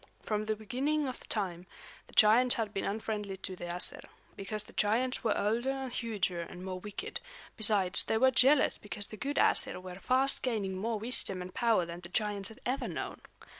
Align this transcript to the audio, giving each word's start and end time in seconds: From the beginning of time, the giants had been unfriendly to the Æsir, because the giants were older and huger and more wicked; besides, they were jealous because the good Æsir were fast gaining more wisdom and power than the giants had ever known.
From 0.23 0.45
the 0.47 0.55
beginning 0.55 1.07
of 1.07 1.29
time, 1.29 1.67
the 2.07 2.13
giants 2.15 2.55
had 2.55 2.73
been 2.73 2.85
unfriendly 2.85 3.37
to 3.37 3.55
the 3.55 3.65
Æsir, 3.65 4.03
because 4.35 4.63
the 4.63 4.73
giants 4.73 5.23
were 5.23 5.37
older 5.37 5.69
and 5.69 5.93
huger 5.93 6.41
and 6.41 6.65
more 6.65 6.79
wicked; 6.79 7.19
besides, 7.55 8.01
they 8.01 8.17
were 8.17 8.31
jealous 8.31 8.79
because 8.79 9.05
the 9.09 9.15
good 9.15 9.37
Æsir 9.37 9.79
were 9.79 9.99
fast 9.99 10.41
gaining 10.41 10.75
more 10.75 10.97
wisdom 10.97 11.39
and 11.39 11.53
power 11.53 11.85
than 11.85 11.99
the 11.99 12.09
giants 12.09 12.49
had 12.49 12.61
ever 12.65 12.87
known. 12.87 13.21